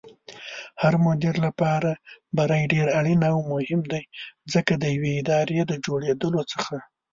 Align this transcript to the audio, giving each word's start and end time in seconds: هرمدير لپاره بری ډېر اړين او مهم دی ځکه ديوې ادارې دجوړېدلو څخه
هرمدير 0.81 1.35
لپاره 1.45 1.91
بری 2.37 2.63
ډېر 2.73 2.87
اړين 2.99 3.21
او 3.31 3.37
مهم 3.51 3.81
دی 3.91 4.03
ځکه 4.53 4.73
ديوې 4.83 5.11
ادارې 5.21 5.59
دجوړېدلو 5.71 6.41
څخه 6.51 6.75